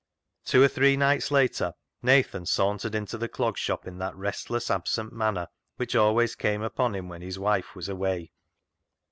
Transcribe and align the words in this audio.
Two 0.45 0.63
or 0.63 0.67
three 0.67 0.97
nights 0.97 1.29
later, 1.29 1.75
Nathan 2.01 2.47
sauntered 2.47 2.95
into 2.95 3.19
the 3.19 3.29
Clog 3.29 3.55
Shop 3.55 3.85
in 3.85 3.99
that 3.99 4.15
restless, 4.15 4.71
absent 4.71 5.13
manner 5.13 5.47
which 5.75 5.95
always 5.95 6.33
came 6.33 6.63
upon 6.63 6.95
him 6.95 7.07
when 7.07 7.21
his 7.21 7.37
wife 7.37 7.75
was 7.75 7.87
away. 7.87 8.31